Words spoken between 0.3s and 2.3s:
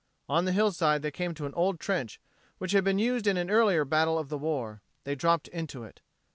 the hillside they came to an old trench,